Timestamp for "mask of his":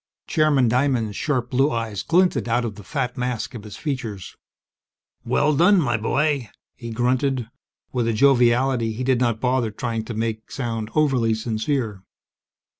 3.19-3.77